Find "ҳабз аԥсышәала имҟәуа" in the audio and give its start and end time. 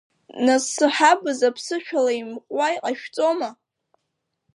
0.95-2.67